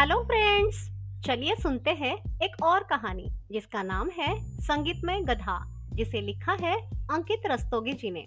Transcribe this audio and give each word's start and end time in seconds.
Hello 0.00 0.16
friends 0.24 0.90
चलिए 1.26 1.54
सुनते 1.54 1.90
हैं 1.90 2.40
एक 2.42 2.62
और 2.62 2.82
कहानी, 2.82 3.26
जिसका 3.52 3.82
नाम 3.82 4.10
है 4.18 4.58
संगीत 4.60 5.00
में 5.04 5.26
गधा, 5.28 5.86
जिसे 5.92 6.20
लिखा 6.20 6.56
है 6.60 6.74
अंकित 6.90 7.42
रस्तोगी 7.46 7.92
जी 7.92 8.10
ने। 8.10 8.26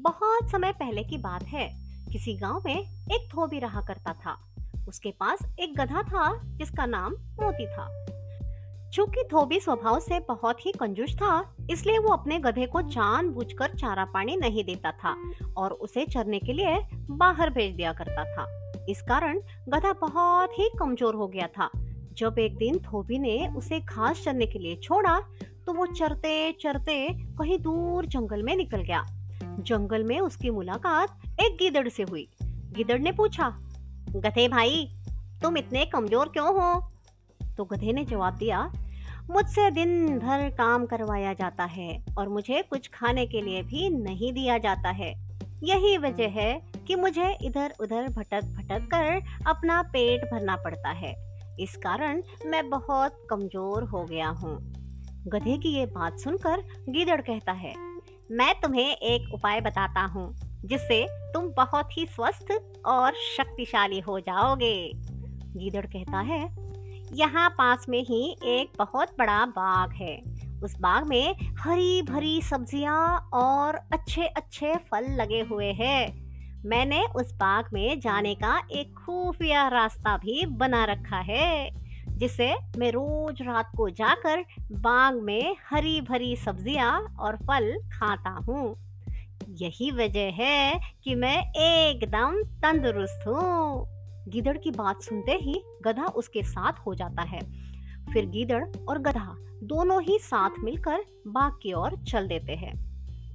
बहुत 0.00 0.50
समय 0.50 0.72
पहले 0.72 1.04
की 1.04 1.18
बात 1.18 1.42
है। 1.42 1.68
किसी 2.12 2.36
गाँव 2.36 2.62
में 2.66 2.80
एक 3.12 3.28
धोबी 3.28 3.58
रहा 3.58 3.80
करता 3.80 4.12
था। 4.12 4.54
उसके 4.88 5.10
पास 5.10 5.38
एक 5.60 5.74
गधा 5.76 6.02
था, 6.02 6.42
जिसका 6.44 6.86
नाम 6.86 7.12
मोती 7.12 7.66
था। 7.66 8.06
चूँकि 8.90 9.22
धोबी 9.30 9.60
स्वभाव 9.60 10.00
से 10.00 10.20
बहुत 10.20 10.66
ही 10.66 10.72
कंजूस 10.72 11.14
था, 11.14 11.56
इसलिए 11.70 11.98
वो 11.98 12.08
अपने 12.08 12.38
गधे 12.38 12.66
को 12.66 12.82
जानबूझकर 12.82 13.74
चारा 13.74 14.04
पानी 14.04 14.36
नहीं 14.36 14.64
देता 14.64 14.92
था 14.92 15.16
और 15.56 15.72
उसे 15.72 16.06
चरने 16.06 16.38
के 16.38 16.52
लिए 16.52 16.78
बाहर 16.94 17.50
भेज 17.50 17.74
दिया 17.74 17.92
करता 17.92 18.24
था। 18.24 18.67
इस 18.88 19.02
कारण 19.02 19.38
गधा 19.68 19.92
बहुत 20.00 20.58
ही 20.58 20.68
कमज़ोर 20.78 21.14
हो 21.14 21.26
गया 21.28 21.46
था। 21.48 21.70
जब 22.18 22.38
एक 22.38 22.56
दिन 22.56 22.76
धोबी 22.82 23.18
ने 23.18 23.36
उसे 23.56 23.80
घास 23.80 24.22
चरने 24.24 24.46
के 24.46 24.58
लिए 24.58 24.76
छोड़ा 24.76 25.18
तो 25.66 25.72
वो 25.72 25.86
चरते 25.88 26.30
चरते 26.60 26.96
कहीं 27.38 27.58
दूर 27.58 28.06
जंगल 28.06 28.42
में 28.42 28.54
निकल 28.56 28.82
गया। 28.82 29.04
जंगल 29.60 30.04
में 30.04 30.18
उसकी 30.20 30.50
मुलाकात 30.50 31.40
एक 31.40 31.56
गिदड़ 31.56 31.88
से 31.88 32.02
हुई। 32.02 32.28
गिदड़ 32.72 32.98
ने 32.98 33.12
पूछा, 33.12 33.48
गधे 34.08 34.46
भाई, 34.48 34.88
तुम 35.42 35.56
इतने 35.56 35.84
कमज़ोर 35.86 36.28
क्यों 36.28 36.48
हो? 36.54 36.80
तो 37.56 37.64
गधे 37.64 37.92
ने 37.92 38.04
जवाब 38.04 38.36
दिया, 38.36 38.60
मुझसे 39.30 39.70
दिन 39.70 40.18
भर 40.18 40.48
काम 40.50 40.86
करवाया 40.86 41.32
जाता 41.32 41.64
है 41.66 42.04
और 42.18 42.28
मुझे 42.28 42.62
कुछ 42.62 42.88
खाने 42.88 43.26
के 43.26 43.42
लिए 43.42 43.62
भी 43.62 43.88
नहीं 43.90 44.32
दिया 44.32 44.58
जाता 44.58 44.90
है। 44.92 45.12
यही 45.64 45.96
वजह 45.98 46.28
है 46.30 46.52
कि 46.88 46.94
मुझे 46.96 47.30
इधर 47.42 47.72
उधर 47.80 48.08
भटक 48.08 48.44
भटक 48.56 48.86
कर 48.86 49.20
अपना 49.46 49.80
पेट 49.92 50.24
भरना 50.24 50.56
पड़ता 50.56 50.90
है। 50.90 51.14
इस 51.60 51.76
कारण 51.76 52.22
मैं 52.46 52.68
बहुत 52.70 53.26
कमज़ोर 53.30 53.84
हो 53.84 54.04
गया 54.04 54.28
हूँ। 54.28 54.56
गधे 55.28 55.56
की 55.58 55.68
ये 55.68 55.86
बात 55.86 56.18
सुनकर 56.18 56.60
गीदड़ 56.88 57.20
कहता 57.20 57.52
है, 57.52 57.74
मैं 58.30 58.54
तुम्हें 58.60 58.90
एक 58.90 59.34
उपाय 59.34 59.60
बताता 59.60 60.00
हूँ, 60.06 60.32
जिससे 60.64 61.06
तुम 61.34 61.48
बहुत 61.56 61.96
ही 61.96 62.06
स्वस्थ 62.06 62.52
और 62.86 63.14
शक्तिशाली 63.26 64.00
हो 64.00 64.18
जाओगे। 64.20 64.90
गीदड़ 64.94 65.84
कहता 65.86 66.20
है, 66.22 66.40
यहाँ 67.12 67.48
पास 67.50 67.86
में 67.88 68.00
ही 68.00 68.22
एक 68.46 68.72
बहुत 68.78 69.14
बड़ा 69.18 69.44
बाग 69.48 69.92
है। 69.92 70.16
उस 70.62 70.76
बाग 70.80 71.08
में 71.08 71.34
हरी 71.58 72.00
भरी 72.02 72.40
सब्ज़ियाँ 72.42 73.30
और 73.34 73.76
अच्छे 73.92 74.26
अच्छे 74.26 74.74
फल 74.90 75.10
लगे 75.12 75.40
हुए 75.40 75.72
हैं। 75.72 76.27
मैंने 76.66 77.02
उस 77.16 77.34
बाग 77.34 77.64
में 77.72 78.00
जाने 78.00 78.34
का 78.34 78.62
एक 78.72 78.94
खुफिया 78.94 79.68
रास्ता 79.68 80.16
भी 80.16 80.46
बना 80.46 80.84
रखा 80.84 81.16
है 81.16 81.70
जिसे 82.18 82.54
मैं 82.78 82.90
रोज 82.90 83.42
रात 83.42 83.70
को 83.76 83.90
जाकर 83.90 84.44
बाग 84.72 85.14
में 85.14 85.56
हरी 85.70 86.00
भरी 86.00 86.36
सब्ज़ियाँ 86.36 87.16
और 87.20 87.36
फल 87.36 87.80
खाता 87.92 88.30
हूँ। 88.30 88.76
यही 89.48 89.90
वजह 89.90 90.30
है 90.32 90.80
कि 91.04 91.14
मैं 91.14 91.52
एकदम 91.52 92.42
तंदुरुस्त 92.42 93.26
हूँ। 93.26 93.86
गीदड़ 94.28 94.56
की 94.56 94.70
बात 94.70 95.02
सुनते 95.02 95.32
ही 95.32 95.62
गधा 95.84 96.04
उसके 96.04 96.42
साथ 96.42 96.72
हो 96.86 96.94
जाता 96.94 97.22
है। 97.22 97.40
फिर 98.12 98.26
गीदड़ 98.26 98.64
और 98.88 98.98
गधा 98.98 99.36
दोनों 99.62 100.02
ही 100.02 100.18
साथ 100.18 100.50
मिलकर 100.64 101.04
बाग 101.26 101.58
की 101.62 101.72
ओर 101.72 101.96
चल 102.04 102.26
देते 102.26 102.52
हैं। 102.52 102.87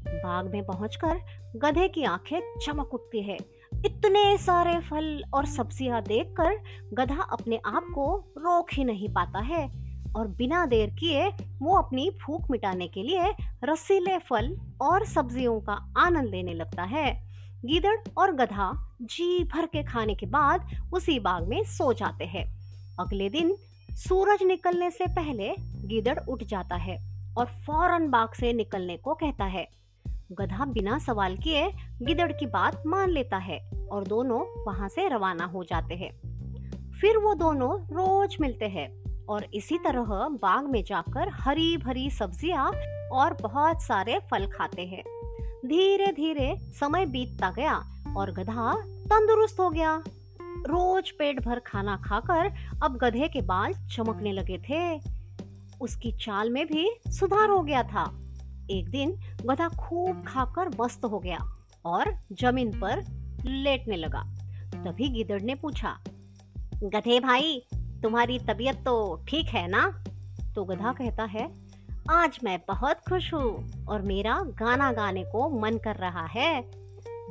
बाग 0.05 0.51
में 0.53 0.63
पहुंचकर 0.65 1.19
गधे 1.57 1.87
की 1.87 2.03
आँखें 2.03 2.39
चमक 2.57 2.93
उठती 2.93 3.23
है। 3.23 3.37
इतने 3.85 4.37
सारे 4.37 4.79
फल 4.79 5.23
और 5.33 5.45
सब्ज़ियाँ 5.45 6.01
देखकर 6.01 6.57
गधा 6.93 7.21
अपने 7.31 7.59
आप 7.65 7.87
को 7.95 8.05
रोक 8.37 8.73
ही 8.73 8.83
नहीं 8.83 9.09
पाता 9.09 9.39
है 9.39 9.65
और 10.15 10.27
बिना 10.37 10.65
देर 10.65 10.89
किए 10.89 11.27
वो 11.61 11.77
अपनी 11.77 12.09
भूख 12.21 12.49
मिटाने 12.51 12.87
के 12.87 13.03
लिए 13.03 13.33
रसीले 13.63 14.17
फल 14.19 14.55
और 14.81 15.05
सब्जियों 15.05 15.59
का 15.61 15.73
आनंद 15.97 16.29
लेने 16.29 16.53
लगता 16.53 16.83
है। 16.83 17.11
गीदड़ 17.65 17.95
और 18.17 18.31
गधा 18.31 18.71
जी 19.01 19.43
भर 19.43 19.65
के 19.65 19.83
खाने 19.83 20.15
के 20.15 20.25
बाद 20.25 20.69
उसी 20.93 21.19
बाग 21.19 21.47
में 21.47 21.63
सो 21.67 21.91
जाते 21.93 22.25
हैं। 22.25 22.45
अगले 22.99 23.29
दिन 23.29 23.55
सूरज 23.97 24.43
निकलने 24.43 24.89
से 24.91 25.05
पहले 25.07 25.53
गीदड़ 25.87 26.17
उठ 26.19 26.43
जाता 26.43 26.75
है 26.75 26.97
और 27.37 27.45
फ़ौरन 27.65 28.09
बाग 28.09 28.33
से 28.33 28.53
निकलने 28.53 28.97
को 28.97 29.13
कहता 29.13 29.45
है। 29.45 29.67
गधा 30.33 30.65
बिना 30.65 30.97
सवाल 30.99 31.35
किए 31.37 31.67
गिदड़ 32.01 32.31
की 32.31 32.45
बात 32.45 32.83
मान 32.87 33.09
लेता 33.09 33.37
है 33.37 33.59
और 33.91 34.03
दोनों 34.03 34.39
वहाँ 34.65 34.89
से 34.89 35.07
रवाना 35.07 35.45
हो 35.45 35.63
जाते 35.63 35.95
हैं। 35.95 36.11
फिर 37.01 37.17
वो 37.17 37.33
दोनों 37.33 37.71
रोज 37.93 38.37
मिलते 38.41 38.65
हैं 38.65 38.87
और 39.29 39.43
इसी 39.53 39.77
तरह 39.77 40.13
बाग 40.41 40.69
में 40.69 40.83
जाकर 40.83 41.29
हरी 41.33 41.75
भरी 41.77 42.09
सब्ज़ियाँ 42.09 42.71
और 43.11 43.37
बहुत 43.41 43.81
सारे 43.81 44.19
फल 44.31 44.45
खाते 44.47 44.81
हैं। 44.81 45.03
धीरे 45.65 46.11
धीरे 46.11 46.55
समय 46.79 47.05
बीतता 47.05 47.51
गया 47.51 47.75
और 48.17 48.31
गधा 48.31 48.73
तंदुरुस्त 49.05 49.59
हो 49.59 49.69
गया। 49.69 49.95
रोज 50.67 51.11
पेट 51.11 51.39
भर 51.45 51.59
खाना 51.59 51.95
खाकर 51.97 52.51
अब 52.83 52.97
गधे 52.97 53.27
के 53.27 53.41
बाल 53.41 53.73
चमकने 53.95 54.31
लगे 54.31 54.57
थे। 54.59 54.99
उसकी 55.81 56.11
चाल 56.17 56.49
में 56.49 56.65
भी 56.67 56.89
सुधार 57.07 57.49
हो 57.49 57.61
गया 57.61 57.83
था। 57.83 58.03
एक 58.71 58.89
दिन 58.89 59.11
गधा 59.45 59.67
खूब 59.69 60.23
खाकर 60.27 60.69
मस्त 60.81 61.05
हो 61.05 61.19
गया 61.19 61.37
और 61.85 62.13
ज़मीन 62.33 62.71
पर 62.79 63.03
लेटने 63.45 63.97
लगा। 63.97 64.21
तभी 64.75 65.09
गिदड़ 65.09 65.41
ने 65.41 65.55
पूछा 65.55 65.97
गधे 66.83 67.19
भाई 67.19 67.61
तुम्हारी 68.03 68.39
तबीयत 68.39 68.75
तो 68.75 69.25
ठीक 69.29 69.47
है 69.47 69.67
ना? 69.67 69.87
तो 70.55 70.63
गधा 70.63 70.91
कहता 70.91 71.23
है 71.23 71.47
आज 72.11 72.39
मैं 72.43 72.59
बहुत 72.67 72.99
खुश 73.09 73.33
हूँ 73.33 73.85
और 73.89 74.01
मेरा 74.01 74.39
गाना 74.59 74.91
गाने 74.91 75.23
को 75.23 75.49
मन 75.59 75.77
कर 75.77 75.95
रहा 75.95 76.25
है। 76.25 76.61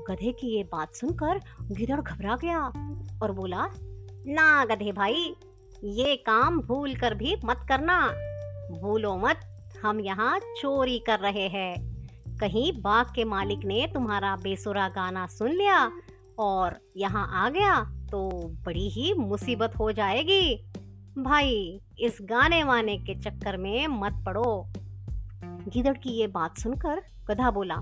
गधे 0.09 0.33
की 0.33 0.57
ये 0.57 0.63
बात 0.63 0.95
सुनकर 0.95 1.41
गिदड़ 1.73 2.01
घबरा 2.01 2.37
गया 2.37 2.61
और 3.23 3.33
बोला 3.33 3.67
ना 4.27 4.65
गधे 4.65 4.93
भाई 4.93 5.35
ये 5.85 6.17
काम 6.17 6.61
भूल 6.61 6.95
कर 6.95 7.15
भी 7.15 7.37
मत 7.45 7.67
करना। 7.69 7.99
भूलो 8.81 9.17
मत। 9.17 9.41
हम 9.83 10.01
यहाँ 10.01 10.39
चोरी 10.39 10.99
कर 10.99 11.19
रहे 11.19 11.47
हैं। 11.49 12.37
कहीं 12.39 12.73
बाग 12.83 13.07
के 13.15 13.25
मालिक 13.25 13.65
ने 13.65 13.87
तुम्हारा 13.95 14.35
बेसुरा 14.37 14.89
गाना 14.89 15.27
सुन 15.29 15.51
लिया 15.51 15.91
और 16.39 16.79
यहाँ 16.97 17.29
आ 17.35 17.49
गया 17.49 17.81
तो 18.11 18.29
बड़ी 18.65 18.89
ही 18.89 19.13
मुसीबत 19.15 19.73
हो 19.79 19.91
जाएगी। 19.93 20.55
भाई, 21.19 21.81
इस 22.01 22.19
गाने 22.23 22.63
वाने 22.65 22.97
के 22.99 23.15
चक्कर 23.15 23.57
में 23.57 23.87
मत 23.89 24.23
पड़ो। 24.27 24.65
गिदड़ 25.69 25.97
की 25.97 26.11
ये 26.11 26.27
बात 26.27 26.59
सुनकर 26.59 27.03
गधा 27.29 27.51
बोला, 27.51 27.77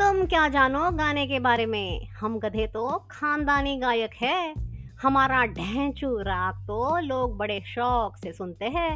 तुम 0.00 0.24
क्या 0.26 0.46
जानो 0.48 0.90
गाने 0.90 1.26
के 1.26 1.40
बारे 1.40 1.66
में? 1.66 2.08
हम 2.10 2.38
गधे 2.38 2.66
तो 2.66 2.88
खानदानी 3.10 3.76
गायक 3.76 4.14
है। 4.14 4.54
हमारा 5.02 5.44
ढेंचू 5.46 6.16
राग 6.18 6.66
तो 6.66 6.98
लोग 6.98 7.36
बड़े 7.36 7.60
शौक 7.66 8.16
से 8.16 8.32
सुनते 8.32 8.64
हैं। 8.66 8.92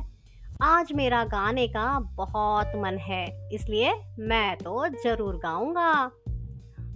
आज 0.55 0.93
मेरा 0.93 1.23
गाने 1.25 1.67
का 1.69 1.99
बहुत 2.17 2.73
मन 2.77 2.99
है, 2.99 3.49
इसलिए 3.53 3.93
मैं 4.21 4.57
तो 4.57 4.87
ज़रूर 5.05 5.37
गाऊँगा। 5.37 6.11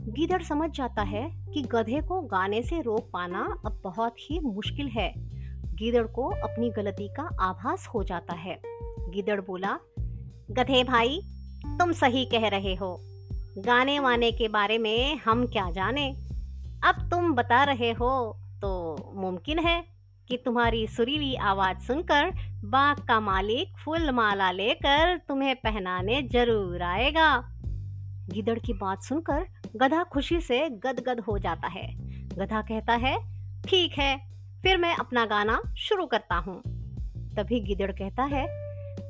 गिदड़ 0.08 0.42
समझ 0.42 0.70
जाता 0.70 1.02
है 1.02 1.22
कि 1.54 1.62
गधे 1.62 2.00
को 2.00 2.20
गाने 2.20 2.62
से 2.62 2.80
रोक 2.80 3.10
पाना 3.12 3.42
अब 3.66 3.80
बहुत 3.84 4.14
ही 4.20 4.38
मुश्किल 4.40 4.88
है। 4.88 5.12
गिदड़ 5.74 6.06
को 6.06 6.28
अपनी 6.44 6.70
गलती 6.70 7.08
का 7.08 7.28
आभास 7.40 7.86
हो 7.86 8.04
जाता 8.04 8.34
है। 8.34 8.58
गिदड़ 9.10 9.40
बोला, 9.40 9.76
गधे 10.50 10.84
भाई, 10.84 11.20
तुम 11.66 11.92
सही 11.94 12.24
कह 12.24 12.48
रहे 12.48 12.74
हो। 12.74 12.96
गाने 13.58 13.98
वाने 14.00 14.32
के 14.32 14.48
बारे 14.48 14.78
में 14.78 15.18
हम 15.18 15.46
क्या 15.46 15.70
जाने? 15.70 16.10
अब 16.84 17.08
तुम 17.10 17.32
बता 17.34 17.62
रहे 17.64 17.92
हो 17.92 18.10
तो 18.62 19.12
मुमकिन 19.16 19.58
है। 19.58 19.97
कि 20.28 20.36
तुम्हारी 20.36 20.86
सुरीली 20.86 21.34
आवाज़ 21.42 21.78
सुनकर 21.78 22.30
बाग 22.66 22.98
का 22.98 23.18
मालिक 23.20 23.76
फुल 23.84 24.10
माला 24.10 24.50
लेकर 24.52 25.16
तुम्हें 25.18 25.54
पहनाने 25.56 26.22
ज़रूर 26.22 26.82
आएगा। 26.82 27.36
गिदड़ 28.28 28.58
की 28.58 28.72
बात 28.72 29.02
सुनकर 29.02 29.46
गधा 29.76 30.02
खुशी 30.04 30.40
से 30.40 30.68
गदगद 30.84 31.20
हो 31.20 31.38
जाता 31.38 31.68
है। 31.68 31.86
गधा 32.30 32.60
कहता 32.62 32.94
है, 32.94 33.16
ठीक 33.68 33.98
है, 33.98 34.16
फिर 34.62 34.78
मैं 34.78 34.94
अपना 34.96 35.24
गाना 35.26 35.60
शुरू 35.78 36.06
करता 36.06 36.36
हूँ। 36.36 36.60
तभी 37.36 37.60
गिदड़ 37.60 37.90
कहता 37.92 38.22
है, 38.24 38.44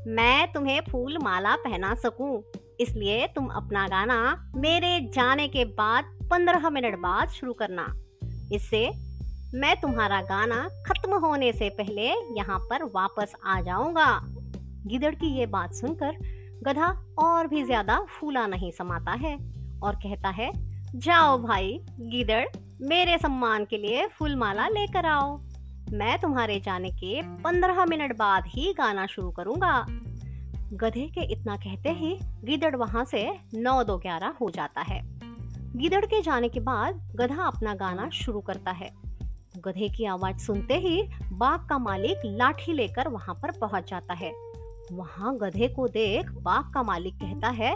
मैं 0.09 0.53
तुम्हें 0.53 0.81
फूल 0.91 1.19
माला 1.23 1.55
पहना 1.57 1.95
सकूँ, 1.95 2.43
इसलिए 2.81 3.27
तुम 3.27 3.47
अपना 3.53 3.87
गाना 3.89 4.21
मेरे 4.57 4.99
जाने 5.15 5.49
के 5.49 5.65
बाद 5.75 6.17
पंद्रह 6.31 6.69
मिनट 6.71 6.99
बाद 6.99 7.29
शुरू 7.31 7.53
करना। 7.53 7.87
इससे 8.53 8.89
मैं 9.55 9.75
तुम्हारा 9.81 10.21
गाना 10.23 10.57
खत्म 10.87 11.19
होने 11.19 11.53
से 11.53 11.69
पहले 11.71 12.09
यहाँ 12.37 12.59
पर 12.61 12.83
वापस 12.95 13.33
आ 13.47 13.61
जाऊँगा। 13.61 14.09
गिदड़ 14.87 15.15
की 15.15 15.27
ये 15.39 15.47
बात 15.47 15.73
सुनकर 15.75 16.17
गधा 16.65 16.89
और 17.19 17.47
भी 17.47 17.63
ज़्यादा 17.65 17.99
फूला 18.11 18.47
नहीं 18.47 18.71
समाता 18.71 19.13
है 19.13 19.35
और 19.83 19.97
कहता 19.97 20.29
है, 20.31 20.51
जाओ 20.97 21.39
भाई, 21.39 21.73
गिदड़, 22.03 22.45
मेरे 22.83 23.17
सम्मान 23.19 23.65
के 23.65 23.79
लिए 23.79 24.07
फूल 24.09 24.37
माला 24.37 24.69
लेकर 24.69 25.07
आओ। 25.07 25.37
मैं 25.93 26.19
तुम्हारे 26.19 26.61
जाने 26.61 26.91
के 26.93 27.21
पंद्रह 27.43 27.85
मिनट 27.85 28.17
बाद 28.17 28.45
ही 28.47 28.73
गाना 28.79 29.07
शुरू 29.07 29.31
करूँगा 29.31 29.85
गधे 30.75 31.09
के 31.09 31.33
इतना 31.33 31.57
कहते 31.57 31.93
ही 31.95 32.17
गिदड़ 32.45 32.75
वहाँ 32.77 33.05
से 33.05 33.29
नौ 33.55 33.83
दो 33.85 33.99
ग्यारह 33.99 34.35
हो 34.41 34.51
जाता 34.51 34.81
है। 34.83 35.01
गिदड़ 35.77 36.05
के 36.05 36.23
जाने 36.23 36.49
के 36.49 36.61
बाद 36.63 37.03
गधा 37.17 37.43
अपना 37.43 37.75
गाना 37.77 38.09
शुरू 38.15 38.41
करता 38.41 38.71
है। 38.71 38.91
गधे 39.59 39.89
की 39.89 40.05
आवाज़ 40.05 40.39
सुनते 40.39 40.75
ही 40.79 41.03
बाघ 41.33 41.59
का 41.69 41.79
मालिक 41.79 42.21
लाठी 42.27 42.73
लेकर 42.73 43.09
वहाँ 43.09 43.35
पर 43.35 43.51
पहुँच 43.51 43.91
जाता 43.91 44.15
है। 44.15 44.33
वहाँ 44.93 45.37
गधे 45.37 45.69
को 45.69 45.87
देख 45.89 46.31
बाघ 46.43 46.65
का 46.75 46.83
मालिक 46.83 47.15
कहता 47.15 47.49
है 47.49 47.73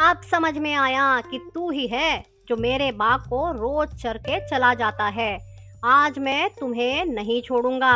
अब 0.00 0.20
समझ 0.22 0.56
में 0.58 0.74
आया 0.74 1.20
कि 1.20 1.38
तू 1.54 1.70
ही 1.70 1.86
है 1.86 2.24
जो 2.48 2.56
मेरे 2.56 2.90
बाघ 2.92 3.20
को 3.20 3.50
रोज 3.52 3.94
चर 3.94 4.18
के 4.18 4.38
चला 4.48 4.72
जाता 4.74 5.06
है। 5.08 5.38
आज 5.84 6.18
मैं 6.18 6.48
तुम्हें 6.50 7.04
नहीं 7.04 7.40
छोड़ूँगा। 7.42 7.92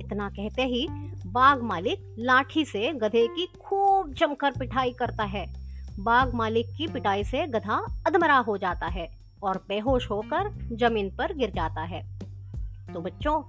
इतना 0.00 0.28
कहते 0.28 0.62
ही 0.62 0.86
बाघ 1.26 1.58
मालिक 1.62 2.14
लाठी 2.18 2.64
से 2.64 2.92
गधे 2.92 3.26
की 3.26 3.46
खूब 3.60 4.12
जमकर 4.14 4.58
पिटाई 4.58 4.92
करता 4.92 5.24
है। 5.24 5.46
बाघ 6.00 6.28
मालिक 6.34 6.66
की 6.78 6.86
पिटाई 6.86 7.24
से 7.24 7.46
गधा 7.46 7.76
अधमरा 8.06 8.36
हो 8.38 8.56
जाता 8.58 8.86
है 8.86 9.08
और 9.42 9.64
बेहोश 9.68 10.10
होकर 10.10 10.50
ज़मीन 10.76 11.10
पर 11.10 11.34
गिर 11.34 11.50
जाता 11.50 11.82
है। 11.82 12.02
तो 12.94 13.00
बच्चों, 13.00 13.42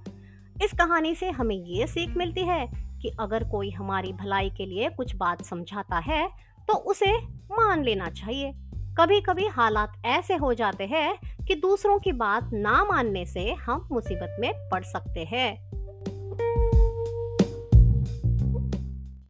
इस 0.64 0.72
कहानी 0.72 1.14
से 1.14 1.30
हमें 1.30 1.56
ये 1.56 1.86
सीख 1.86 2.16
मिलती 2.16 2.44
है 2.44 2.66
कि 3.02 3.16
अगर 3.20 3.44
कोई 3.44 3.70
हमारी 3.70 4.12
भलाई 4.12 4.50
के 4.50 4.66
लिए 4.66 4.88
कुछ 4.88 5.14
बात 5.16 5.44
समझाता 5.44 5.98
है 5.98 6.28
तो 6.68 6.74
उसे 6.74 7.12
मान 7.52 7.84
लेना 7.84 8.10
चाहिए। 8.10 8.52
कभी 8.98 9.20
कभी 9.20 9.46
हालात 9.46 10.02
ऐसे 10.06 10.34
हो 10.34 10.52
जाते 10.54 10.84
हैं 10.84 11.44
कि 11.46 11.54
दूसरों 11.54 11.98
की 11.98 12.12
बात 12.12 12.50
ना 12.52 12.84
मानने 12.84 13.24
से 13.26 13.52
हम 13.52 13.88
मुसीबत 13.92 14.36
में 14.40 14.52
पड़ 14.70 14.82
सकते 14.84 15.24
हैं। 15.24 15.79